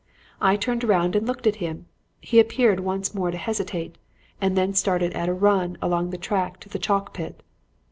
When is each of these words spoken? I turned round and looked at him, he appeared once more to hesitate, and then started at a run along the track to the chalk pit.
I 0.41 0.55
turned 0.55 0.83
round 0.83 1.15
and 1.15 1.27
looked 1.27 1.45
at 1.45 1.57
him, 1.57 1.85
he 2.19 2.39
appeared 2.39 2.79
once 2.79 3.13
more 3.13 3.29
to 3.29 3.37
hesitate, 3.37 3.99
and 4.41 4.57
then 4.57 4.73
started 4.73 5.13
at 5.13 5.29
a 5.29 5.33
run 5.35 5.77
along 5.79 6.09
the 6.09 6.17
track 6.17 6.59
to 6.61 6.69
the 6.69 6.79
chalk 6.79 7.13
pit. 7.13 7.43